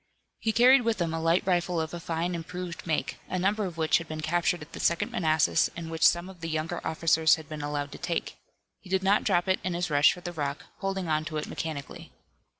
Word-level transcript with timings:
He 0.39 0.51
carried 0.51 0.81
with 0.81 0.99
him 0.99 1.13
a 1.13 1.21
light 1.21 1.45
rifle 1.45 1.79
of 1.79 1.93
a 1.93 1.99
fine 1.99 2.33
improved 2.33 2.87
make, 2.87 3.17
a 3.29 3.37
number 3.37 3.65
of 3.65 3.77
which 3.77 3.99
had 3.99 4.07
been 4.07 4.21
captured 4.21 4.63
at 4.63 4.73
the 4.73 4.79
Second 4.79 5.11
Manassas, 5.11 5.69
and 5.75 5.91
which 5.91 6.01
some 6.07 6.27
of 6.27 6.41
the 6.41 6.49
younger 6.49 6.81
officers 6.83 7.35
had 7.35 7.47
been 7.47 7.61
allowed 7.61 7.91
to 7.91 7.99
take. 7.99 8.35
He 8.79 8.89
did 8.89 9.03
not 9.03 9.23
drop 9.23 9.47
it 9.47 9.59
in 9.63 9.75
his 9.75 9.91
rush 9.91 10.11
for 10.13 10.21
the 10.21 10.33
rock, 10.33 10.65
holding 10.79 11.07
on 11.07 11.23
to 11.25 11.37
it 11.37 11.45
mechanically. 11.45 12.11